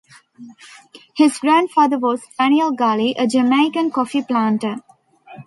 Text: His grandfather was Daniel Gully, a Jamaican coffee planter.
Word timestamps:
His 1.15 1.37
grandfather 1.37 1.99
was 1.99 2.23
Daniel 2.35 2.71
Gully, 2.71 3.13
a 3.19 3.27
Jamaican 3.27 3.91
coffee 3.91 4.23
planter. 4.23 4.77